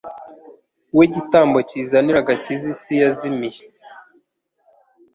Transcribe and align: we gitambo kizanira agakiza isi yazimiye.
we 0.97 1.05
gitambo 1.15 1.57
kizanira 1.69 2.17
agakiza 2.23 2.65
isi 2.73 2.93
yazimiye. 3.01 3.61